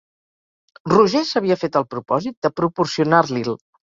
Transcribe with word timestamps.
Roger 0.93 1.21
s'havia 1.31 1.57
fet 1.65 1.77
el 1.81 1.85
propòsit 1.93 2.37
de 2.47 2.53
proporcionar-li'l. 2.61 3.57